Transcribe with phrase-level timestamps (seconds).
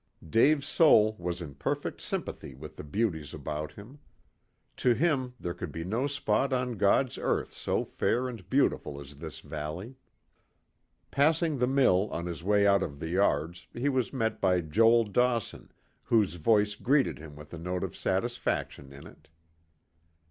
[0.27, 3.99] Dave's soul was in perfect sympathy with the beauties about him.
[4.77, 9.17] To him there could be no spot on God's earth so fair and beautiful as
[9.17, 9.93] this valley.
[11.11, 15.03] Passing the mill on his way out of the yards he was met by Joel
[15.03, 15.71] Dawson,
[16.01, 19.29] whose voice greeted him with a note of satisfaction in it.